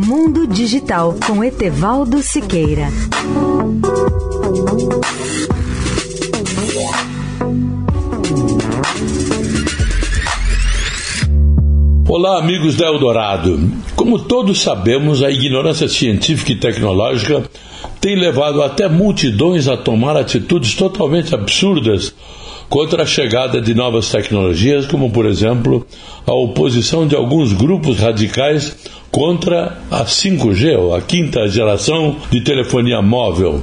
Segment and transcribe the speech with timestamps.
[0.00, 2.86] Mundo Digital com Etevaldo Siqueira.
[12.08, 13.72] Olá, amigos da Eldorado.
[13.96, 17.42] Como todos sabemos, a ignorância científica e tecnológica
[18.00, 22.14] tem levado até multidões a tomar atitudes totalmente absurdas
[22.68, 25.84] contra a chegada de novas tecnologias, como, por exemplo,
[26.24, 28.76] a oposição de alguns grupos radicais
[29.10, 33.62] contra a 5G, ou a quinta geração de telefonia móvel.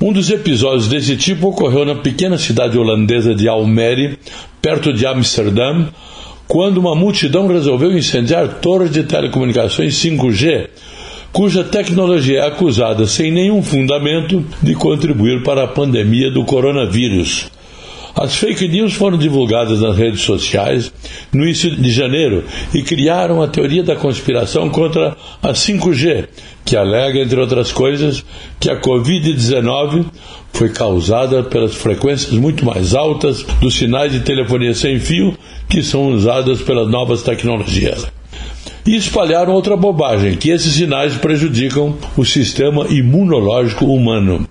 [0.00, 4.18] Um dos episódios desse tipo ocorreu na pequena cidade holandesa de Almere,
[4.60, 5.86] perto de Amsterdã,
[6.46, 10.68] quando uma multidão resolveu incendiar torres de telecomunicações 5G,
[11.32, 17.50] cuja tecnologia é acusada, sem nenhum fundamento, de contribuir para a pandemia do coronavírus.
[18.18, 20.90] As fake news foram divulgadas nas redes sociais
[21.30, 26.26] no início de janeiro e criaram a teoria da conspiração contra a 5G,
[26.64, 28.24] que alega, entre outras coisas,
[28.58, 30.06] que a Covid-19
[30.50, 35.36] foi causada pelas frequências muito mais altas dos sinais de telefonia sem fio
[35.68, 38.06] que são usadas pelas novas tecnologias.
[38.86, 44.48] E espalharam outra bobagem, que esses sinais prejudicam o sistema imunológico humano.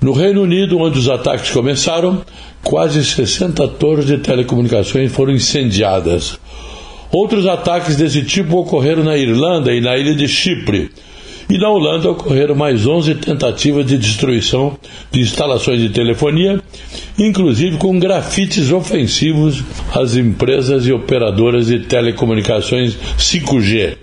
[0.00, 2.22] No Reino Unido, onde os ataques começaram,
[2.62, 6.38] quase 60 torres de telecomunicações foram incendiadas.
[7.12, 10.90] Outros ataques desse tipo ocorreram na Irlanda e na ilha de Chipre.
[11.50, 14.78] E na Holanda ocorreram mais 11 tentativas de destruição
[15.10, 16.62] de instalações de telefonia,
[17.18, 19.62] inclusive com grafites ofensivos
[19.92, 23.98] às empresas e operadoras de telecomunicações 5G.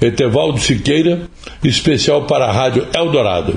[0.00, 1.22] Etevaldo Siqueira,
[1.64, 3.56] especial para a Rádio Eldorado.